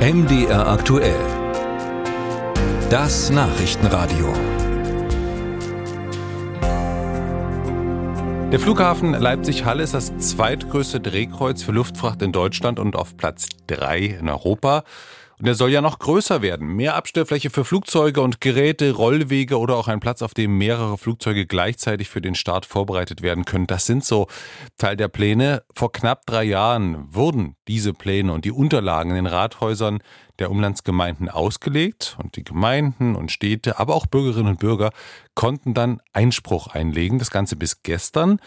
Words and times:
MDR 0.00 0.66
aktuell. 0.66 1.20
Das 2.88 3.28
Nachrichtenradio. 3.28 4.32
Der 8.50 8.58
Flughafen 8.58 9.12
Leipzig-Halle 9.12 9.82
ist 9.82 9.92
das 9.92 10.16
zweitgrößte 10.16 11.00
Drehkreuz 11.00 11.62
für 11.62 11.72
Luftfracht 11.72 12.22
in 12.22 12.32
Deutschland 12.32 12.78
und 12.78 12.96
auf 12.96 13.18
Platz 13.18 13.50
3 13.66 13.98
in 14.20 14.30
Europa. 14.30 14.84
Und 15.40 15.46
er 15.46 15.54
soll 15.54 15.70
ja 15.70 15.80
noch 15.80 15.98
größer 15.98 16.42
werden. 16.42 16.76
Mehr 16.76 16.96
Abstellfläche 16.96 17.48
für 17.48 17.64
Flugzeuge 17.64 18.20
und 18.20 18.42
Geräte, 18.42 18.92
Rollwege 18.92 19.58
oder 19.58 19.76
auch 19.76 19.88
ein 19.88 19.98
Platz, 19.98 20.20
auf 20.20 20.34
dem 20.34 20.58
mehrere 20.58 20.98
Flugzeuge 20.98 21.46
gleichzeitig 21.46 22.10
für 22.10 22.20
den 22.20 22.34
Start 22.34 22.66
vorbereitet 22.66 23.22
werden 23.22 23.46
können. 23.46 23.66
Das 23.66 23.86
sind 23.86 24.04
so 24.04 24.26
Teil 24.76 24.98
der 24.98 25.08
Pläne. 25.08 25.62
Vor 25.74 25.92
knapp 25.92 26.26
drei 26.26 26.44
Jahren 26.44 27.06
wurden 27.14 27.56
diese 27.68 27.94
Pläne 27.94 28.34
und 28.34 28.44
die 28.44 28.52
Unterlagen 28.52 29.10
in 29.10 29.16
den 29.16 29.26
Rathäusern 29.26 30.00
der 30.38 30.50
Umlandsgemeinden 30.50 31.30
ausgelegt 31.30 32.18
und 32.22 32.36
die 32.36 32.44
Gemeinden 32.44 33.16
und 33.16 33.32
Städte, 33.32 33.78
aber 33.78 33.94
auch 33.94 34.04
Bürgerinnen 34.04 34.48
und 34.48 34.60
Bürger 34.60 34.90
konnten 35.34 35.72
dann 35.72 36.02
Einspruch 36.12 36.66
einlegen. 36.66 37.18
Das 37.18 37.30
Ganze 37.30 37.56
bis 37.56 37.82
gestern. 37.82 38.40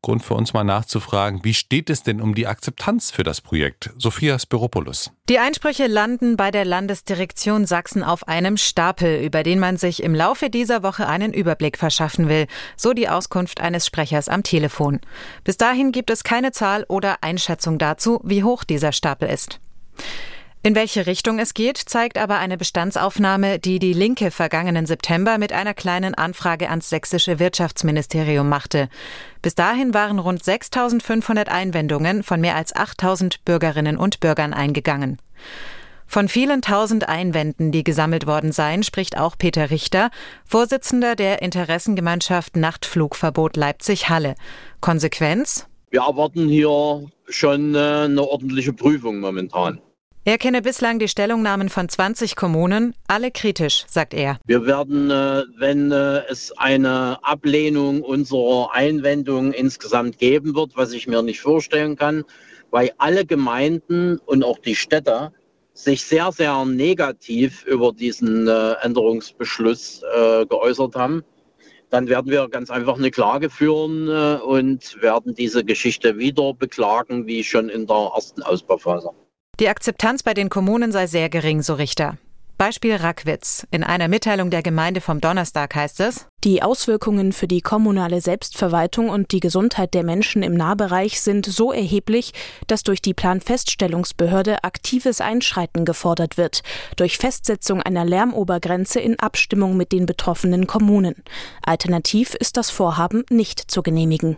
Grund 0.00 0.24
für 0.24 0.34
uns 0.34 0.52
mal 0.52 0.64
nachzufragen, 0.64 1.42
wie 1.42 1.54
steht 1.54 1.90
es 1.90 2.04
denn 2.04 2.20
um 2.20 2.34
die 2.34 2.46
Akzeptanz 2.46 3.10
für 3.10 3.24
das 3.24 3.40
Projekt? 3.40 3.90
Sophia 3.98 4.38
Spiropoulos. 4.38 5.10
Die 5.28 5.40
Einsprüche 5.40 5.88
landen 5.88 6.36
bei 6.36 6.52
der 6.52 6.64
Landesdirektion 6.64 7.66
Sachsen 7.66 8.04
auf 8.04 8.28
einem 8.28 8.56
Stapel, 8.56 9.20
über 9.24 9.42
den 9.42 9.58
man 9.58 9.76
sich 9.76 10.02
im 10.02 10.14
Laufe 10.14 10.50
dieser 10.50 10.84
Woche 10.84 11.08
einen 11.08 11.32
Überblick 11.32 11.76
verschaffen 11.76 12.28
will, 12.28 12.46
so 12.76 12.92
die 12.92 13.08
Auskunft 13.08 13.60
eines 13.60 13.86
Sprechers 13.86 14.28
am 14.28 14.44
Telefon. 14.44 15.00
Bis 15.42 15.56
dahin 15.56 15.90
gibt 15.90 16.10
es 16.10 16.22
keine 16.22 16.52
Zahl 16.52 16.84
oder 16.88 17.22
Einschätzung 17.22 17.78
dazu, 17.78 18.20
wie 18.22 18.44
hoch 18.44 18.62
dieser 18.62 18.92
Stapel 18.92 19.28
ist. 19.28 19.58
In 20.68 20.74
welche 20.74 21.06
Richtung 21.06 21.38
es 21.38 21.54
geht, 21.54 21.78
zeigt 21.78 22.18
aber 22.18 22.36
eine 22.36 22.58
Bestandsaufnahme, 22.58 23.58
die 23.58 23.78
die 23.78 23.94
Linke 23.94 24.30
vergangenen 24.30 24.84
September 24.84 25.38
mit 25.38 25.50
einer 25.50 25.72
kleinen 25.72 26.14
Anfrage 26.14 26.68
ans 26.68 26.90
sächsische 26.90 27.38
Wirtschaftsministerium 27.38 28.46
machte. 28.46 28.90
Bis 29.40 29.54
dahin 29.54 29.94
waren 29.94 30.18
rund 30.18 30.44
6500 30.44 31.48
Einwendungen 31.48 32.22
von 32.22 32.42
mehr 32.42 32.54
als 32.54 32.76
8000 32.76 33.46
Bürgerinnen 33.46 33.96
und 33.96 34.20
Bürgern 34.20 34.52
eingegangen. 34.52 35.16
Von 36.06 36.28
vielen 36.28 36.60
tausend 36.60 37.08
Einwänden, 37.08 37.72
die 37.72 37.82
gesammelt 37.82 38.26
worden 38.26 38.52
seien, 38.52 38.82
spricht 38.82 39.16
auch 39.16 39.38
Peter 39.38 39.70
Richter, 39.70 40.10
Vorsitzender 40.44 41.16
der 41.16 41.40
Interessengemeinschaft 41.40 42.56
Nachtflugverbot 42.56 43.56
Leipzig-Halle. 43.56 44.34
Konsequenz? 44.82 45.66
Wir 45.88 46.02
erwarten 46.02 46.46
hier 46.46 47.06
schon 47.26 47.74
äh, 47.74 47.78
eine 47.78 48.22
ordentliche 48.22 48.74
Prüfung 48.74 49.20
momentan. 49.20 49.80
Er 50.28 50.36
kenne 50.36 50.60
bislang 50.60 50.98
die 50.98 51.08
Stellungnahmen 51.08 51.70
von 51.70 51.88
20 51.88 52.36
Kommunen, 52.36 52.94
alle 53.06 53.30
kritisch, 53.30 53.86
sagt 53.88 54.12
er. 54.12 54.38
Wir 54.44 54.66
werden, 54.66 55.10
äh, 55.10 55.44
wenn 55.56 55.90
äh, 55.90 56.20
es 56.28 56.52
eine 56.58 57.16
Ablehnung 57.22 58.02
unserer 58.02 58.74
Einwendungen 58.74 59.54
insgesamt 59.54 60.18
geben 60.18 60.54
wird, 60.54 60.76
was 60.76 60.92
ich 60.92 61.06
mir 61.06 61.22
nicht 61.22 61.40
vorstellen 61.40 61.96
kann, 61.96 62.24
weil 62.70 62.90
alle 62.98 63.24
Gemeinden 63.24 64.18
und 64.26 64.44
auch 64.44 64.58
die 64.58 64.74
Städte 64.74 65.32
sich 65.72 66.04
sehr, 66.04 66.30
sehr 66.30 66.62
negativ 66.66 67.64
über 67.64 67.94
diesen 67.94 68.48
äh, 68.48 68.72
Änderungsbeschluss 68.82 70.02
geäußert 70.50 70.94
haben, 70.94 71.24
dann 71.88 72.06
werden 72.06 72.30
wir 72.30 72.50
ganz 72.50 72.70
einfach 72.70 72.98
eine 72.98 73.10
Klage 73.10 73.48
führen 73.48 74.10
und 74.40 75.00
werden 75.00 75.34
diese 75.34 75.64
Geschichte 75.64 76.18
wieder 76.18 76.52
beklagen, 76.52 77.26
wie 77.26 77.42
schon 77.42 77.70
in 77.70 77.86
der 77.86 78.10
ersten 78.14 78.42
Ausbauphase. 78.42 79.08
Die 79.60 79.68
Akzeptanz 79.68 80.22
bei 80.22 80.34
den 80.34 80.50
Kommunen 80.50 80.92
sei 80.92 81.08
sehr 81.08 81.28
gering, 81.28 81.62
so 81.62 81.74
Richter. 81.74 82.16
Beispiel 82.58 82.94
Rackwitz. 82.94 83.66
In 83.72 83.82
einer 83.82 84.06
Mitteilung 84.06 84.50
der 84.50 84.62
Gemeinde 84.62 85.00
vom 85.00 85.20
Donnerstag 85.20 85.74
heißt 85.74 85.98
es, 85.98 86.26
die 86.44 86.62
Auswirkungen 86.62 87.32
für 87.32 87.48
die 87.48 87.60
kommunale 87.60 88.20
Selbstverwaltung 88.20 89.08
und 89.08 89.32
die 89.32 89.40
Gesundheit 89.40 89.94
der 89.94 90.04
Menschen 90.04 90.44
im 90.44 90.54
Nahbereich 90.54 91.20
sind 91.20 91.46
so 91.46 91.72
erheblich, 91.72 92.32
dass 92.68 92.84
durch 92.84 93.02
die 93.02 93.14
Planfeststellungsbehörde 93.14 94.62
aktives 94.62 95.20
Einschreiten 95.20 95.84
gefordert 95.84 96.36
wird, 96.36 96.62
durch 96.94 97.18
Festsetzung 97.18 97.82
einer 97.82 98.04
Lärmobergrenze 98.04 99.00
in 99.00 99.18
Abstimmung 99.18 99.76
mit 99.76 99.90
den 99.90 100.06
betroffenen 100.06 100.68
Kommunen. 100.68 101.16
Alternativ 101.62 102.34
ist 102.34 102.56
das 102.56 102.70
Vorhaben 102.70 103.24
nicht 103.28 103.70
zu 103.70 103.82
genehmigen. 103.82 104.36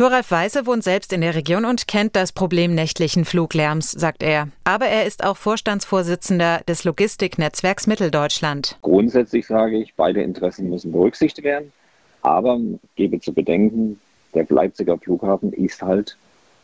Thoralf 0.00 0.30
Weiße 0.30 0.64
wohnt 0.64 0.82
selbst 0.82 1.12
in 1.12 1.20
der 1.20 1.34
Region 1.34 1.66
und 1.66 1.86
kennt 1.86 2.16
das 2.16 2.32
Problem 2.32 2.74
nächtlichen 2.74 3.26
Fluglärms, 3.26 3.90
sagt 3.90 4.22
er. 4.22 4.48
Aber 4.64 4.86
er 4.86 5.04
ist 5.04 5.22
auch 5.22 5.36
Vorstandsvorsitzender 5.36 6.62
des 6.66 6.84
Logistiknetzwerks 6.84 7.86
Mitteldeutschland. 7.86 8.78
Grundsätzlich 8.80 9.46
sage 9.46 9.76
ich, 9.76 9.92
beide 9.94 10.22
Interessen 10.22 10.70
müssen 10.70 10.90
berücksichtigt 10.90 11.44
werden. 11.44 11.70
Aber 12.22 12.58
gebe 12.96 13.20
zu 13.20 13.34
bedenken, 13.34 14.00
der 14.32 14.46
Leipziger 14.48 14.96
Flughafen 14.96 15.52
ist 15.52 15.82
halt 15.82 16.16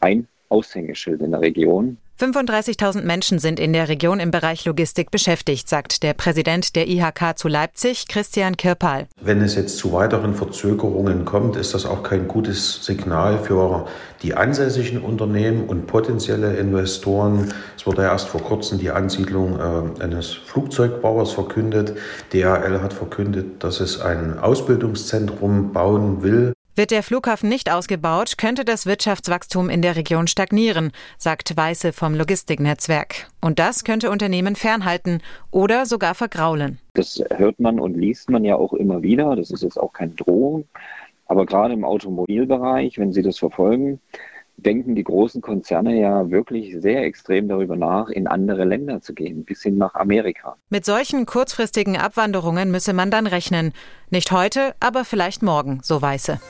ein 0.00 0.26
Aushängeschild 0.48 1.20
in 1.20 1.30
der 1.30 1.40
Region. 1.40 1.98
35.000 2.20 3.00
Menschen 3.00 3.38
sind 3.38 3.58
in 3.58 3.72
der 3.72 3.88
Region 3.88 4.20
im 4.20 4.30
Bereich 4.30 4.66
Logistik 4.66 5.10
beschäftigt, 5.10 5.70
sagt 5.70 6.02
der 6.02 6.12
Präsident 6.12 6.76
der 6.76 6.86
IHK 6.86 7.38
zu 7.38 7.48
Leipzig, 7.48 8.08
Christian 8.08 8.58
Kirpal. 8.58 9.06
Wenn 9.22 9.40
es 9.40 9.54
jetzt 9.54 9.78
zu 9.78 9.94
weiteren 9.94 10.34
Verzögerungen 10.34 11.24
kommt, 11.24 11.56
ist 11.56 11.72
das 11.72 11.86
auch 11.86 12.02
kein 12.02 12.28
gutes 12.28 12.84
Signal 12.84 13.38
für 13.38 13.86
die 14.22 14.34
ansässigen 14.34 15.00
Unternehmen 15.00 15.66
und 15.66 15.86
potenzielle 15.86 16.58
Investoren. 16.58 17.54
Es 17.78 17.86
wurde 17.86 18.02
erst 18.02 18.28
vor 18.28 18.42
kurzem 18.42 18.78
die 18.78 18.90
Ansiedlung 18.90 19.58
äh, 19.58 20.02
eines 20.02 20.30
Flugzeugbauers 20.30 21.32
verkündet. 21.32 21.96
DHL 22.34 22.82
hat 22.82 22.92
verkündet, 22.92 23.64
dass 23.64 23.80
es 23.80 23.98
ein 23.98 24.38
Ausbildungszentrum 24.38 25.72
bauen 25.72 26.22
will. 26.22 26.52
Wird 26.80 26.92
der 26.92 27.02
Flughafen 27.02 27.50
nicht 27.50 27.70
ausgebaut, 27.70 28.38
könnte 28.38 28.64
das 28.64 28.86
Wirtschaftswachstum 28.86 29.68
in 29.68 29.82
der 29.82 29.96
Region 29.96 30.28
stagnieren, 30.28 30.92
sagt 31.18 31.54
Weiße 31.54 31.92
vom 31.92 32.14
Logistiknetzwerk. 32.14 33.28
Und 33.42 33.58
das 33.58 33.84
könnte 33.84 34.10
Unternehmen 34.10 34.56
fernhalten 34.56 35.20
oder 35.50 35.84
sogar 35.84 36.14
vergraulen. 36.14 36.78
Das 36.94 37.22
hört 37.36 37.60
man 37.60 37.80
und 37.80 37.98
liest 37.98 38.30
man 38.30 38.46
ja 38.46 38.56
auch 38.56 38.72
immer 38.72 39.02
wieder. 39.02 39.36
Das 39.36 39.50
ist 39.50 39.62
jetzt 39.62 39.76
auch 39.76 39.92
keine 39.92 40.12
Drohung. 40.12 40.64
Aber 41.26 41.44
gerade 41.44 41.74
im 41.74 41.84
Automobilbereich, 41.84 42.98
wenn 42.98 43.12
Sie 43.12 43.20
das 43.20 43.36
verfolgen, 43.36 44.00
denken 44.62 44.94
die 44.94 45.04
großen 45.04 45.40
Konzerne 45.40 45.98
ja 45.98 46.30
wirklich 46.30 46.76
sehr 46.78 47.04
extrem 47.04 47.48
darüber 47.48 47.76
nach, 47.76 48.08
in 48.08 48.26
andere 48.26 48.64
Länder 48.64 49.00
zu 49.00 49.14
gehen, 49.14 49.44
bis 49.44 49.62
hin 49.62 49.78
nach 49.78 49.94
Amerika. 49.94 50.56
Mit 50.68 50.84
solchen 50.84 51.26
kurzfristigen 51.26 51.96
Abwanderungen 51.96 52.70
müsse 52.70 52.92
man 52.92 53.10
dann 53.10 53.26
rechnen. 53.26 53.72
Nicht 54.10 54.32
heute, 54.32 54.74
aber 54.80 55.04
vielleicht 55.04 55.42
morgen, 55.42 55.80
so 55.82 56.00
Weiße. 56.00 56.40